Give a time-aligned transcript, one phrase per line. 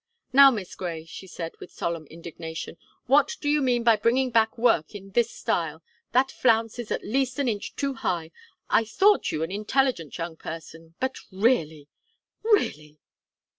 [0.33, 4.57] "Now, Miss Gray," she said, with solemn indignation, "what do you mean by bringing back
[4.57, 5.83] work in this style?
[6.11, 8.31] That flounce is at least an inch too high!
[8.67, 11.87] I thought you an intelligent young person but really,
[12.41, 12.97] really!"